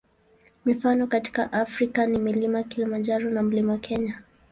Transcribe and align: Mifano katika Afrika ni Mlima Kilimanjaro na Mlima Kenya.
Mifano 0.65 1.07
katika 1.07 1.53
Afrika 1.53 2.05
ni 2.07 2.19
Mlima 2.19 2.63
Kilimanjaro 2.63 3.29
na 3.29 3.43
Mlima 3.43 3.77
Kenya. 3.77 4.21